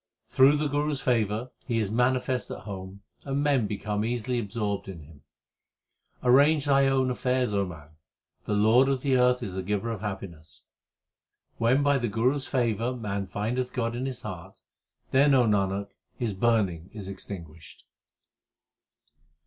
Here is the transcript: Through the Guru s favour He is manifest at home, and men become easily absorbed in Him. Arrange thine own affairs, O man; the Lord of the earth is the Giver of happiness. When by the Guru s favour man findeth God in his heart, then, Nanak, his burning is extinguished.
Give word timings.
Through 0.25 0.57
the 0.57 0.67
Guru 0.67 0.93
s 0.93 0.99
favour 0.99 1.51
He 1.67 1.77
is 1.77 1.91
manifest 1.91 2.49
at 2.49 2.61
home, 2.61 3.03
and 3.23 3.43
men 3.43 3.67
become 3.67 4.03
easily 4.03 4.39
absorbed 4.39 4.87
in 4.89 5.03
Him. 5.03 5.21
Arrange 6.23 6.65
thine 6.65 6.87
own 6.91 7.11
affairs, 7.11 7.53
O 7.53 7.67
man; 7.67 7.89
the 8.45 8.53
Lord 8.55 8.89
of 8.89 9.03
the 9.03 9.15
earth 9.15 9.43
is 9.43 9.53
the 9.53 9.61
Giver 9.61 9.91
of 9.91 10.01
happiness. 10.01 10.63
When 11.59 11.83
by 11.83 11.99
the 11.99 12.07
Guru 12.07 12.37
s 12.37 12.47
favour 12.47 12.95
man 12.95 13.27
findeth 13.27 13.73
God 13.73 13.95
in 13.95 14.07
his 14.07 14.23
heart, 14.23 14.63
then, 15.11 15.33
Nanak, 15.33 15.89
his 16.17 16.33
burning 16.33 16.89
is 16.91 17.07
extinguished. 17.07 17.83